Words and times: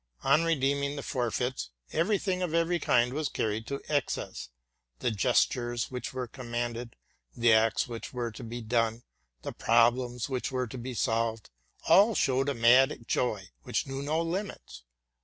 On 0.23 0.43
redeeming 0.43 0.95
the 0.95 1.03
for 1.03 1.29
feits, 1.29 1.69
every 1.93 2.17
thing 2.17 2.41
of 2.41 2.55
every 2.55 2.79
kind 2.79 3.13
was 3.13 3.29
carried 3.29 3.67
to 3.67 3.83
excess: 3.87 4.49
the 4.97 5.11
gestures 5.11 5.91
which 5.91 6.11
were 6.11 6.25
commanded, 6.27 6.95
the 7.37 7.53
acts 7.53 7.87
which 7.87 8.11
were 8.11 8.31
to 8.31 8.43
be 8.43 8.61
done, 8.61 9.03
the 9.43 9.51
problems 9.53 10.27
which 10.27 10.51
were 10.51 10.65
to 10.65 10.79
be 10.79 10.95
solved, 10.95 11.51
all 11.87 12.15
sisecd 12.15 12.47
amad 12.49 13.05
joy 13.05 13.49
which 13.61 13.85
knew 13.85 14.01
no 14.01 14.19
limits. 14.23 14.85